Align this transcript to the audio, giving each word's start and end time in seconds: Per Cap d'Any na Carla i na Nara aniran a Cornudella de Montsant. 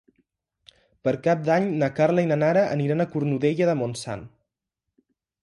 Per 1.07 1.11
Cap 1.27 1.43
d'Any 1.49 1.67
na 1.83 1.89
Carla 1.99 2.23
i 2.23 2.31
na 2.31 2.39
Nara 2.45 2.65
aniran 2.79 3.05
a 3.05 3.09
Cornudella 3.13 3.69
de 3.73 3.79
Montsant. 3.83 4.27